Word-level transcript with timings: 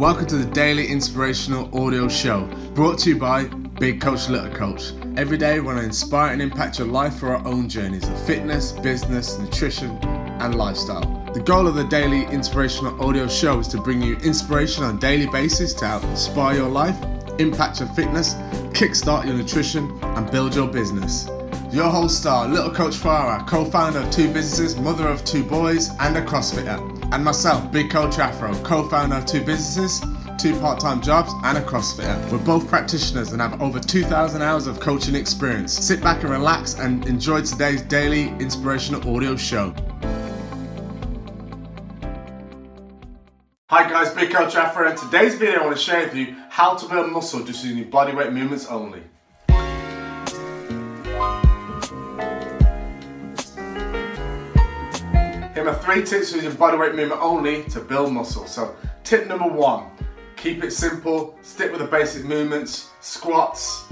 Welcome 0.00 0.24
to 0.28 0.38
the 0.38 0.50
Daily 0.50 0.86
Inspirational 0.86 1.68
Audio 1.78 2.08
Show, 2.08 2.46
brought 2.72 2.98
to 3.00 3.10
you 3.10 3.18
by 3.18 3.44
Big 3.44 4.00
Coach 4.00 4.30
Little 4.30 4.50
Coach. 4.50 4.94
Every 5.18 5.36
day, 5.36 5.60
we 5.60 5.66
want 5.66 5.76
to 5.76 5.84
inspire 5.84 6.32
and 6.32 6.40
impact 6.40 6.78
your 6.78 6.88
life 6.88 7.18
for 7.18 7.36
our 7.36 7.46
own 7.46 7.68
journeys 7.68 8.08
of 8.08 8.18
fitness, 8.26 8.72
business, 8.72 9.38
nutrition, 9.38 9.90
and 10.40 10.54
lifestyle. 10.54 11.02
The 11.34 11.40
goal 11.40 11.66
of 11.66 11.74
the 11.74 11.84
Daily 11.84 12.24
Inspirational 12.32 12.98
Audio 13.06 13.28
Show 13.28 13.58
is 13.58 13.68
to 13.68 13.82
bring 13.82 14.00
you 14.00 14.16
inspiration 14.24 14.84
on 14.84 14.96
a 14.96 14.98
daily 14.98 15.26
basis 15.26 15.74
to 15.74 15.86
help 15.86 16.04
inspire 16.04 16.56
your 16.56 16.70
life, 16.70 16.96
impact 17.38 17.80
your 17.80 17.90
fitness, 17.90 18.36
kickstart 18.72 19.26
your 19.26 19.34
nutrition, 19.34 19.90
and 20.02 20.30
build 20.30 20.54
your 20.54 20.68
business. 20.68 21.28
Your 21.70 21.90
host 21.90 22.20
star, 22.20 22.48
Little 22.48 22.70
Coach 22.70 22.94
Farah, 22.94 23.46
co-founder 23.46 23.98
of 23.98 24.10
two 24.10 24.32
businesses, 24.32 24.76
mother 24.76 25.06
of 25.06 25.26
two 25.26 25.44
boys, 25.44 25.90
and 26.00 26.16
a 26.16 26.24
CrossFitter 26.24 26.99
and 27.12 27.24
myself, 27.24 27.70
Big 27.72 27.90
Coach 27.90 28.18
Afro, 28.18 28.54
co 28.62 28.88
founder 28.88 29.16
of 29.16 29.26
two 29.26 29.44
businesses, 29.44 30.00
two 30.38 30.58
part 30.60 30.80
time 30.80 31.00
jobs, 31.00 31.32
and 31.44 31.58
a 31.58 31.60
CrossFitter. 31.60 32.30
We're 32.30 32.38
both 32.38 32.68
practitioners 32.68 33.32
and 33.32 33.42
have 33.42 33.60
over 33.60 33.80
2,000 33.80 34.42
hours 34.42 34.66
of 34.66 34.80
coaching 34.80 35.14
experience. 35.14 35.72
Sit 35.72 36.00
back 36.00 36.22
and 36.22 36.30
relax 36.30 36.74
and 36.74 37.04
enjoy 37.06 37.42
today's 37.42 37.82
daily 37.82 38.28
inspirational 38.38 39.14
audio 39.14 39.36
show. 39.36 39.74
Hi 43.70 43.88
guys, 43.88 44.12
Big 44.14 44.32
Coach 44.32 44.56
Afro, 44.56 44.88
and 44.88 44.98
today's 44.98 45.36
video 45.36 45.60
I 45.60 45.64
want 45.64 45.76
to 45.76 45.82
share 45.82 46.04
with 46.04 46.14
you 46.16 46.36
how 46.48 46.74
to 46.74 46.88
build 46.88 47.12
muscle 47.12 47.44
just 47.44 47.64
using 47.64 47.90
bodyweight 47.90 48.32
movements 48.32 48.66
only. 48.66 49.02
My 55.64 55.74
three 55.74 56.02
tips 56.02 56.30
for 56.32 56.38
using 56.38 56.52
bodyweight 56.52 56.94
movement 56.94 57.20
only 57.20 57.64
to 57.64 57.80
build 57.80 58.12
muscle. 58.12 58.46
So 58.46 58.74
tip 59.04 59.28
number 59.28 59.46
one, 59.46 59.90
keep 60.36 60.64
it 60.64 60.70
simple, 60.72 61.38
stick 61.42 61.70
with 61.70 61.80
the 61.80 61.86
basic 61.86 62.24
movements, 62.24 62.90
squats, 63.00 63.84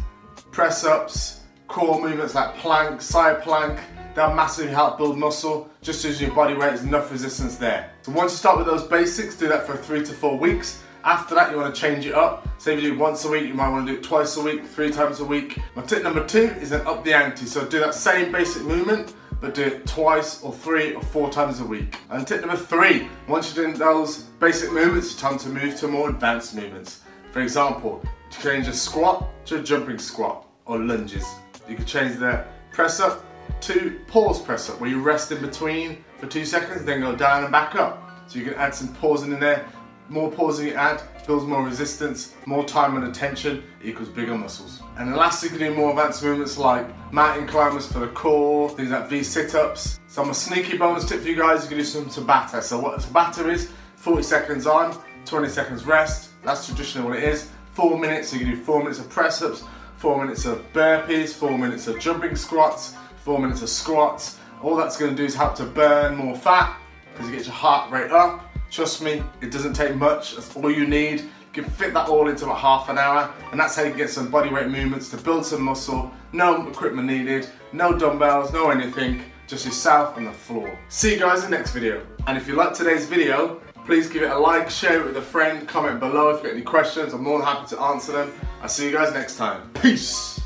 press 0.50 0.84
ups, 0.84 1.40
core 1.66 2.00
movements 2.00 2.34
like 2.34 2.56
plank, 2.56 3.02
side 3.02 3.42
plank, 3.42 3.78
they'll 4.14 4.34
massively 4.34 4.72
help 4.72 4.96
build 4.96 5.18
muscle 5.18 5.68
just 5.82 6.04
as 6.06 6.20
your 6.20 6.30
body 6.32 6.54
weight 6.54 6.72
is 6.72 6.84
enough 6.84 7.12
resistance 7.12 7.56
there. 7.56 7.90
So 8.00 8.12
once 8.12 8.32
you 8.32 8.38
start 8.38 8.56
with 8.56 8.66
those 8.66 8.84
basics, 8.84 9.36
do 9.36 9.46
that 9.48 9.66
for 9.66 9.76
three 9.76 10.02
to 10.04 10.12
four 10.14 10.38
weeks. 10.38 10.82
After 11.04 11.34
that, 11.34 11.50
you 11.50 11.58
want 11.58 11.74
to 11.74 11.80
change 11.80 12.06
it 12.06 12.14
up. 12.14 12.48
So 12.58 12.70
if 12.70 12.82
you 12.82 12.92
do 12.92 12.98
once 12.98 13.24
a 13.24 13.30
week, 13.30 13.46
you 13.46 13.54
might 13.54 13.68
want 13.68 13.86
to 13.86 13.92
do 13.92 13.98
it 13.98 14.02
twice 14.02 14.36
a 14.36 14.42
week, 14.42 14.64
three 14.66 14.90
times 14.90 15.20
a 15.20 15.24
week. 15.24 15.58
My 15.76 15.82
tip 15.82 16.02
number 16.02 16.26
two 16.26 16.44
is 16.60 16.70
then 16.70 16.86
up 16.86 17.04
the 17.04 17.14
ante. 17.14 17.46
So 17.46 17.66
do 17.66 17.78
that 17.80 17.94
same 17.94 18.32
basic 18.32 18.62
movement, 18.62 19.14
but 19.40 19.54
do 19.54 19.62
it 19.62 19.86
twice 19.86 20.42
or 20.42 20.52
three 20.52 20.94
or 20.94 21.02
four 21.02 21.30
times 21.30 21.60
a 21.60 21.64
week. 21.64 21.96
And 22.10 22.26
tip 22.26 22.40
number 22.40 22.56
three, 22.56 23.08
once 23.28 23.54
you're 23.54 23.64
doing 23.64 23.78
those 23.78 24.24
basic 24.40 24.72
movements, 24.72 25.12
it's 25.12 25.20
time 25.20 25.38
to 25.38 25.48
move 25.48 25.76
to 25.76 25.88
more 25.88 26.10
advanced 26.10 26.54
movements. 26.54 27.02
For 27.32 27.40
example, 27.40 28.02
to 28.30 28.40
change 28.40 28.68
a 28.68 28.72
squat 28.72 29.28
to 29.46 29.60
a 29.60 29.62
jumping 29.62 29.98
squat 29.98 30.46
or 30.66 30.78
lunges. 30.78 31.26
You 31.68 31.76
could 31.76 31.86
change 31.86 32.16
the 32.16 32.44
press 32.72 33.00
up 33.00 33.24
to 33.62 33.98
pause 34.06 34.40
press 34.40 34.70
up, 34.70 34.80
where 34.80 34.90
you 34.90 35.00
rest 35.00 35.32
in 35.32 35.40
between 35.40 36.04
for 36.18 36.26
two 36.26 36.44
seconds, 36.44 36.84
then 36.84 37.00
go 37.00 37.14
down 37.14 37.44
and 37.44 37.52
back 37.52 37.74
up. 37.74 38.04
So 38.28 38.38
you 38.38 38.44
can 38.44 38.54
add 38.54 38.74
some 38.74 38.94
pausing 38.94 39.32
in 39.32 39.40
there. 39.40 39.66
More 40.10 40.30
pausing 40.30 40.68
you 40.68 40.72
add, 40.72 41.02
builds 41.26 41.44
more 41.44 41.62
resistance, 41.62 42.34
more 42.46 42.64
time 42.64 42.96
and 42.96 43.04
attention 43.04 43.62
equals 43.84 44.08
bigger 44.08 44.36
muscles. 44.36 44.80
And 44.96 45.14
lastly, 45.14 45.50
you 45.50 45.58
can 45.58 45.68
do 45.68 45.74
more 45.74 45.90
advanced 45.90 46.22
movements 46.22 46.56
like 46.56 46.86
mountain 47.12 47.46
climbers 47.46 47.86
for 47.92 47.98
the 47.98 48.08
core, 48.08 48.70
things 48.70 48.90
like 48.90 49.10
V 49.10 49.22
sit-ups. 49.22 50.00
So 50.06 50.22
I'm 50.22 50.30
a 50.30 50.34
sneaky 50.34 50.78
bonus 50.78 51.06
tip 51.06 51.20
for 51.20 51.28
you 51.28 51.36
guys, 51.36 51.62
you 51.64 51.68
can 51.68 51.76
do 51.76 51.84
some 51.84 52.06
Tabata. 52.06 52.62
So 52.62 52.80
what 52.80 53.00
Tabata 53.00 53.52
is, 53.52 53.70
40 53.96 54.22
seconds 54.22 54.66
on, 54.66 54.96
20 55.26 55.48
seconds 55.50 55.84
rest. 55.84 56.30
That's 56.42 56.64
traditionally 56.64 57.06
what 57.06 57.18
it 57.18 57.24
is. 57.24 57.50
Four 57.74 57.98
minutes, 57.98 58.30
so 58.30 58.36
you 58.36 58.46
can 58.46 58.54
do 58.54 58.64
four 58.64 58.78
minutes 58.78 58.98
of 58.98 59.10
press-ups, 59.10 59.62
four 59.98 60.18
minutes 60.18 60.46
of 60.46 60.64
burpees, 60.72 61.34
four 61.34 61.58
minutes 61.58 61.86
of 61.86 62.00
jumping 62.00 62.34
squats, 62.34 62.94
four 63.24 63.38
minutes 63.38 63.60
of 63.60 63.68
squats. 63.68 64.38
All 64.62 64.74
that's 64.74 64.96
gonna 64.96 65.12
do 65.14 65.24
is 65.24 65.34
help 65.34 65.54
to 65.56 65.64
burn 65.64 66.16
more 66.16 66.34
fat, 66.34 66.78
because 67.12 67.30
you 67.30 67.36
get 67.36 67.46
your 67.46 67.54
heart 67.54 67.90
rate 67.90 68.10
up, 68.10 68.47
Trust 68.70 69.02
me, 69.02 69.22
it 69.40 69.50
doesn't 69.50 69.74
take 69.74 69.94
much. 69.96 70.34
That's 70.34 70.54
all 70.56 70.70
you 70.70 70.86
need. 70.86 71.20
You 71.20 71.62
can 71.62 71.64
fit 71.64 71.94
that 71.94 72.08
all 72.08 72.28
into 72.28 72.44
about 72.44 72.58
half 72.58 72.88
an 72.88 72.98
hour 72.98 73.32
and 73.50 73.58
that's 73.58 73.74
how 73.74 73.82
you 73.82 73.94
get 73.94 74.10
some 74.10 74.30
body 74.30 74.50
weight 74.50 74.68
movements 74.68 75.08
to 75.10 75.16
build 75.16 75.46
some 75.46 75.62
muscle. 75.62 76.10
No 76.32 76.68
equipment 76.68 77.08
needed, 77.08 77.48
no 77.72 77.98
dumbbells, 77.98 78.52
no 78.52 78.70
anything. 78.70 79.22
Just 79.46 79.64
yourself 79.64 80.18
on 80.18 80.24
the 80.24 80.32
floor. 80.32 80.78
See 80.90 81.14
you 81.14 81.18
guys 81.18 81.42
in 81.42 81.50
the 81.50 81.56
next 81.56 81.72
video. 81.72 82.06
And 82.26 82.36
if 82.36 82.46
you 82.46 82.54
like 82.54 82.74
today's 82.74 83.06
video, 83.06 83.62
please 83.86 84.06
give 84.06 84.22
it 84.22 84.30
a 84.30 84.38
like, 84.38 84.68
share 84.68 85.00
it 85.00 85.06
with 85.06 85.16
a 85.16 85.22
friend, 85.22 85.66
comment 85.66 85.98
below 86.00 86.28
if 86.28 86.36
you've 86.36 86.44
got 86.44 86.52
any 86.52 86.62
questions. 86.62 87.14
I'm 87.14 87.22
more 87.22 87.38
than 87.38 87.46
happy 87.46 87.74
to 87.74 87.80
answer 87.80 88.12
them. 88.12 88.32
I'll 88.60 88.68
see 88.68 88.84
you 88.84 88.92
guys 88.92 89.14
next 89.14 89.38
time. 89.38 89.70
Peace. 89.80 90.37